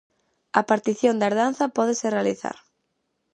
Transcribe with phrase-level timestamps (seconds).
[0.59, 2.57] A partición da herdanza pódese realizar